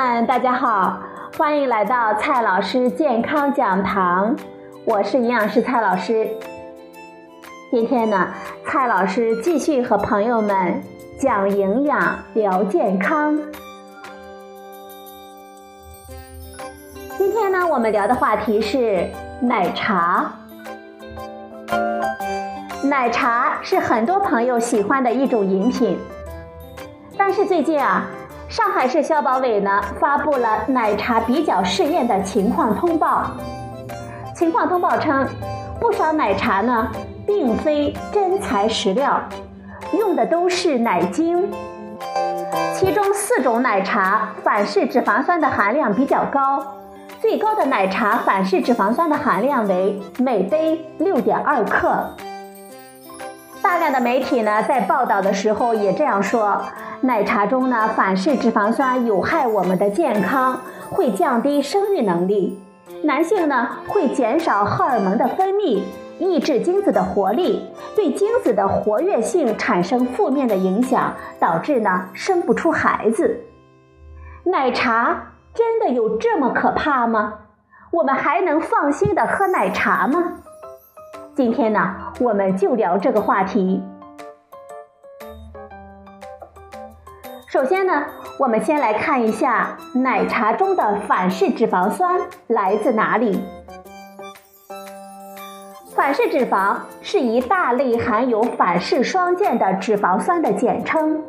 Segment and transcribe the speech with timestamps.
[0.00, 0.98] 们，大家好，
[1.36, 4.34] 欢迎来到蔡老师健康讲堂，
[4.86, 6.26] 我是营养师蔡老师。
[7.70, 8.28] 今天呢，
[8.64, 10.82] 蔡老师继续和朋友们
[11.18, 13.38] 讲营养、聊健康。
[17.18, 19.06] 今天呢，我们聊的话题是
[19.42, 20.32] 奶茶。
[22.84, 25.98] 奶茶是很多朋友喜欢的一种饮品，
[27.18, 28.06] 但是最近啊。
[28.50, 33.30] 上海市消保委呢发布了奶茶比较试验的情况通报。
[34.34, 35.24] 情况通报称，
[35.78, 36.90] 不少奶茶呢
[37.24, 39.20] 并非真材实料，
[39.96, 41.48] 用的都是奶精。
[42.74, 46.60] 其中四种奶茶反式脂肪酸的含量比较高，
[47.20, 52.04] 最高的奶茶反式脂肪酸的含量为每杯六点二克。
[53.62, 56.60] 大量的媒体呢在报道的时候也这样说。
[57.02, 62.60] 奶茶中呢，反式脂肪酸有害我们的健康，会降低生育能力。
[63.04, 65.80] 男性呢，会减少荷尔蒙的分泌，
[66.18, 73.40] 抑制精子的活力，对精子的活跃性产生负面的影响，导致呢生不出孩子。
[74.44, 77.34] 奶茶真的有这么可怕吗？
[77.92, 80.34] 我们还能放心的喝奶茶吗？
[81.34, 83.82] 今天呢，我们就聊这个话题。
[87.50, 88.04] 首先呢，
[88.38, 93.42] 我们先来看一下奶茶中的反式脂肪酸来自哪里。
[95.96, 101.20] 反式脂肪是一大类含有反式双键的脂肪酸的简称，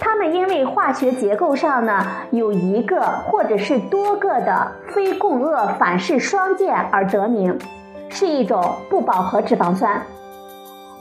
[0.00, 7.58] 它们因为化学结构上呢有一个或者是多个的非共轭反式双键而得名，
[8.08, 10.00] 是一种不饱和脂肪酸。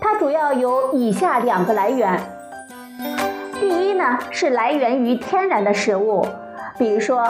[0.00, 2.33] 它主要有以下两个来源。
[3.64, 6.22] 第一呢，是来源于天然的食物，
[6.76, 7.24] 比如说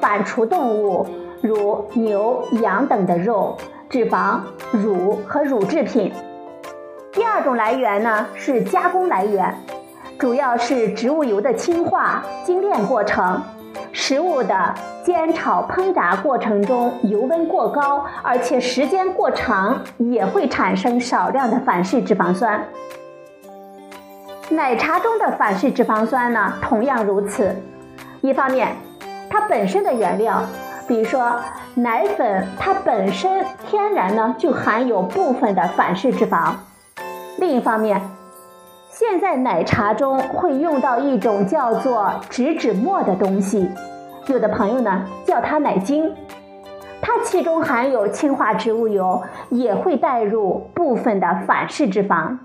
[0.00, 1.04] 反刍动物，
[1.40, 3.56] 如牛、羊等的肉、
[3.88, 4.38] 脂肪、
[4.70, 6.12] 乳和乳制品。
[7.10, 9.52] 第二种来源呢是加工来源，
[10.16, 13.42] 主要是植物油的氢化、精炼过程，
[13.90, 14.72] 食物的
[15.02, 22.64] 煎炒烹炸过程中油温过高，而且时间过长，也会产生少量的反式脂肪酸。
[24.50, 27.54] 奶茶中的反式脂肪酸呢，同样如此。
[28.20, 28.74] 一方面，
[29.30, 30.42] 它本身的原料，
[30.88, 31.36] 比如说
[31.76, 36.52] 奶粉，它本身天然呢就含有部分的反式脂肪；
[37.38, 38.00] 另一方面，
[38.88, 43.70] 现在奶茶中会用到一种叫做植脂末的东西，
[44.26, 46.12] 有的朋友呢叫它奶精，
[47.00, 52.36] 它其中含有氢化植物油，也会带入部分的反式脂肪。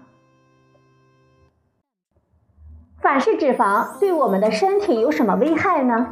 [3.06, 6.08] 反式脂肪对我们的身体有什么危害呢？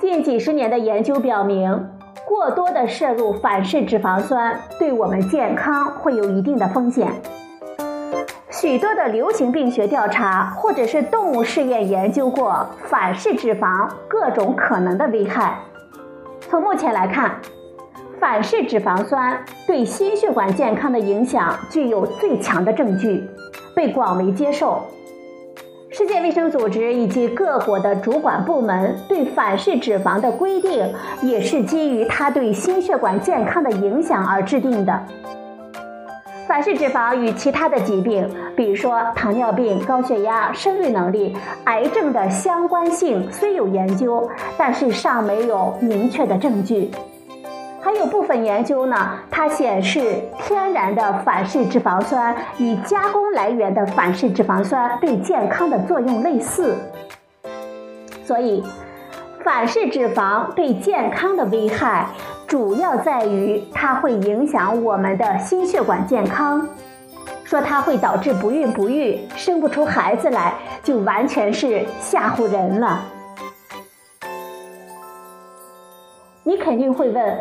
[0.00, 1.88] 近几十年的研究表明，
[2.26, 7.12] 过多的摄入反式脂肪酸对我们健康会有一定的风险。
[8.50, 15.60] 许多的流行病学调查或者是动物试验研究过反式脂肪各种可能的危害。
[16.40, 17.36] 从目前来看，
[18.18, 23.24] 反式脂肪酸对心血管健康的影响具有最强的证据。
[23.74, 24.82] 被广为接受。
[25.90, 30.90] 世界卫生组织以及各国的主管部门对反式脂肪的规定，
[31.22, 35.02] 也是基于它对心血管健康的影响而制定的。
[36.46, 38.26] 反式脂肪与其他的疾病，
[38.56, 44.26] 比如说糖尿病、高血压、生育能力、癌症的相关性虽有研究，
[44.56, 46.90] 但是尚没有明确的证据。
[47.86, 56.74] 还有部分研究呢，它显示天然的反式脂肪酸与加工来源的反式脂肪酸对健康的作用类似。
[58.24, 58.64] 所以，
[59.44, 62.08] 反式脂肪对健康的危害
[62.48, 66.68] 主要在于它会影响我们的心血管健康。
[67.44, 70.52] 说它会导致不孕不育、生不出孩子来，
[70.82, 73.04] 就完全是吓唬人了。
[76.42, 77.40] 你肯定会问。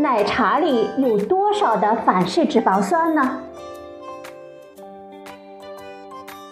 [0.00, 3.40] 奶茶里有多少的反式脂肪酸呢？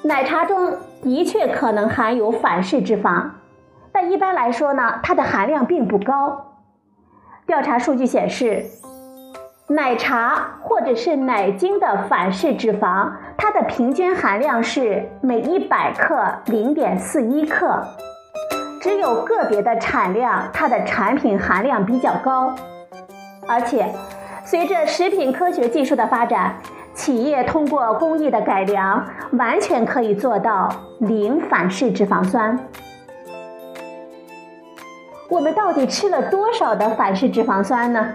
[0.03, 0.73] 奶茶中
[1.03, 3.31] 的确可能含有反式脂肪，
[3.93, 6.55] 但一般来说呢，它的含量并不高。
[7.47, 8.65] 调查数据显示，
[9.69, 17.85] 奶茶或者是奶精的反式脂肪，它的平均含量是每一百克零点四一克，
[18.81, 22.53] 只有个别的产量，它的产品含量比较高。
[23.49, 23.87] 而且，
[24.45, 26.57] 随着食品科学技术的发展，
[26.95, 32.59] 企业通过工艺的改良，完全可以做到零反式脂肪酸。
[35.29, 38.09] 我们到底吃了多少的反式脂肪酸呢？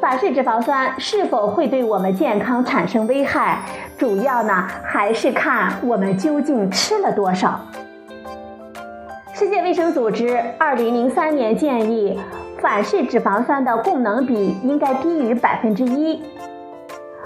[0.00, 3.58] 反式脂肪酸是否会对我们健康产生危害，
[3.98, 7.60] 主要呢还是看我们究竟吃了多少。
[9.34, 12.18] 世界卫生组织二零零三年建议，
[12.60, 16.22] 反式脂肪酸的供能比应该低于百分之一，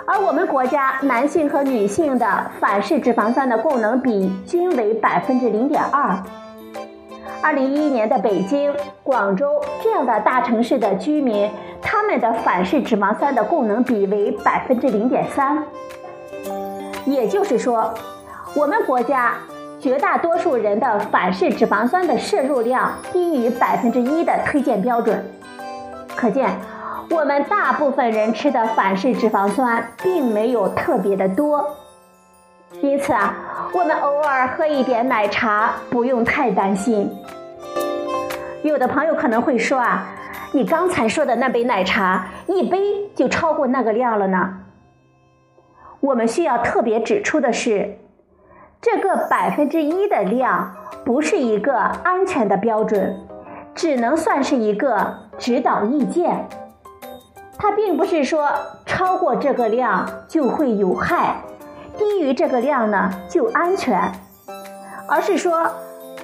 [0.06, 6.16] 而我们国家男性和女性的反式脂肪酸的供能比均为百分之零点二。
[7.42, 8.72] 二零一一年的北京、
[9.02, 11.50] 广州这样的大城市的居民，
[11.82, 15.64] 他们的反式脂肪酸的供能比为百分之零点三，
[17.04, 17.92] 也就是说，
[18.54, 19.34] 我们国家。
[19.84, 25.22] 绝大多数人的反式脂肪酸的摄入量低于百分之一的推荐标准，
[26.16, 26.48] 可见
[27.10, 31.62] 我们大部分人吃的反式脂肪酸并没有特别的多。
[32.80, 33.36] 因此啊，
[33.74, 37.12] 我们偶尔喝一点奶茶不用太担心。
[38.62, 40.06] 有的朋友可能会说啊，
[40.52, 42.78] 你刚才说的那杯奶茶一杯
[43.14, 44.60] 就超过那个量了呢。
[46.00, 47.98] 我们需要特别指出的是。
[48.84, 50.76] 这个百分之一的量
[51.06, 53.18] 不是一个安全的标准，
[53.74, 56.46] 只能算是一个指导意见。
[57.56, 58.46] 它并不是说
[58.84, 61.36] 超过这个量就会有害，
[61.96, 64.12] 低于这个量呢就安全，
[65.08, 65.66] 而是说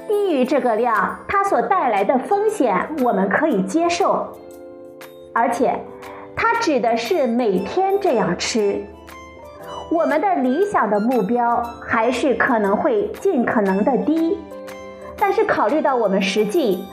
[0.07, 4.37] 低于这个量它所带来的风险我们可以接受，
[5.33, 5.81] 而且
[6.37, 8.85] 它指的是每天这样吃。
[9.91, 14.39] 我们的理想的目标还是可能会尽可能的低，
[15.19, 16.85] 但是考虑到我们实际，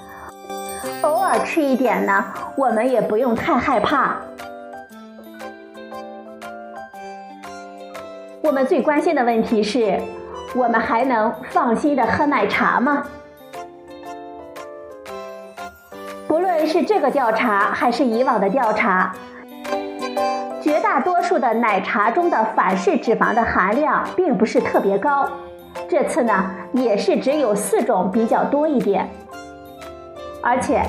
[1.03, 4.17] 偶尔吃一点呢，我们也不用太害怕。
[8.41, 10.01] 我们最关心的问题是，
[10.55, 13.03] 我们还能放心的喝奶茶吗？
[16.27, 19.13] 不论是这个调查还是以往的调查。
[21.27, 25.29] 数的奶茶中的反式脂肪的含量并不是特别高，
[25.89, 29.09] 这次呢也是只有四种比较多一点。
[30.41, 30.81] 而且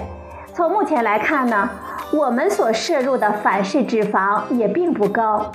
[0.54, 1.68] 从目前来看呢，
[2.12, 5.50] 我们所摄入的反式脂肪也并不高。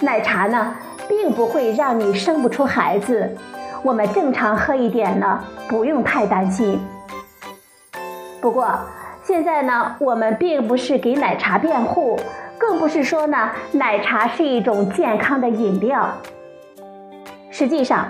[0.00, 0.76] 奶茶呢
[1.08, 3.36] 并不会让你生不出孩子，
[3.82, 6.80] 我们正常喝一点呢不用太担心。
[8.40, 8.78] 不过
[9.24, 12.16] 现在呢我们并不是给奶茶辩护。
[12.60, 16.12] 更不是说呢，奶茶是一种健康的饮料。
[17.50, 18.06] 实际上，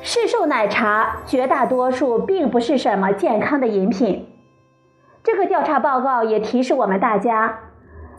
[0.00, 4.26] 市售奶茶绝大多数并不是什么健康的饮品。
[5.22, 7.58] 这个调查报告也提示我们大家，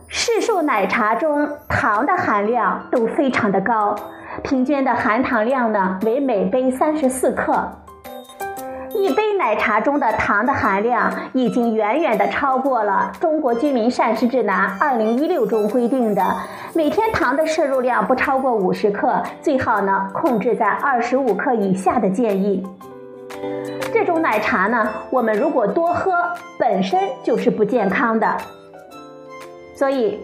[0.06, 3.96] 市售奶茶中糖的含量都非常的高，
[4.44, 7.68] 平均的含糖量呢为每杯三十四克。
[8.96, 16.22] 一杯奶茶中的糖的含量已经远远的超过了《中国居民膳食指南（二零一六）》中规定的
[16.72, 22.66] 每天糖的摄入量不超过五十克，最好呢控制在二十五克以下的建议。
[23.92, 26.12] 这种奶茶呢，我们如果多喝，
[26.58, 28.36] 本身就是不健康的。
[29.74, 30.20] 所以，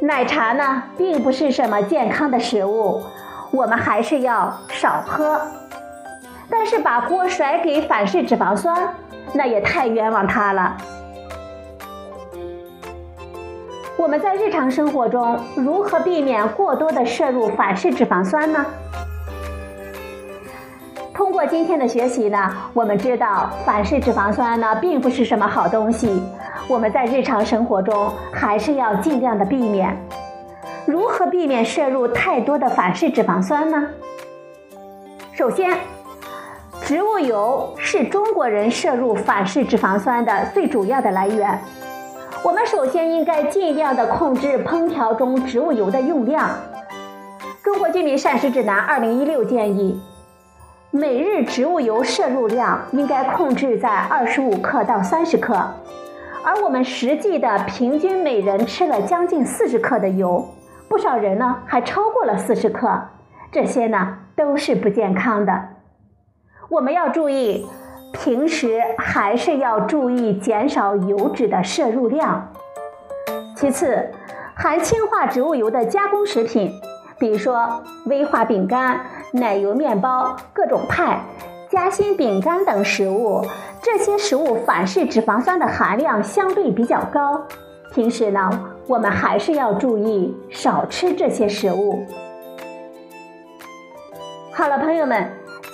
[0.00, 3.02] 奶茶呢并不是什么健康的食物，
[3.50, 5.40] 我们还是要少喝。
[6.56, 8.88] 但是把锅甩给反式脂肪酸，
[9.32, 10.76] 那也太冤枉它了。
[13.96, 18.64] 我们在日常生活中如何避免过多的摄入反式脂肪酸呢？
[21.12, 26.22] 通过今天的学习呢，我们知道反式脂肪酸呢并不是什么好东西，
[26.68, 29.96] 我们在日常生活中还是要尽量的避免。
[30.86, 33.88] 如何避免摄入太多的反式脂肪酸呢？
[35.32, 35.76] 首先。
[36.86, 41.58] 植物油是中国人摄入反式脂肪酸的最主要的来源。
[42.42, 46.50] 我们首先应该尽量的控制烹调中植物油的用量。
[47.62, 49.98] 中国居民膳食指南二零一六建议，
[50.90, 55.54] 每日植物油摄入量应该控制在二十五克到三十克，
[56.44, 60.46] 而我们实际的平均每人吃了将近四十克的油，
[60.86, 63.04] 不少人呢还超过了四十克，
[63.50, 65.68] 这些呢都是不健康的。
[66.74, 67.64] 我们要注意，
[68.12, 72.50] 平时还是要注意减少油脂的摄入量。
[73.54, 74.10] 其次，
[74.56, 76.72] 含氢化植物油的加工食品，
[77.16, 81.20] 比如说威化饼干、奶油面包、各种派、
[81.70, 83.46] 夹心饼干等食物，
[83.80, 87.40] 这些食物反式脂肪酸的含量相对比较高。
[87.92, 88.50] 平时呢，
[88.88, 92.04] 我们还是要注意少吃这些食物。
[94.52, 95.43] 好了，朋友们。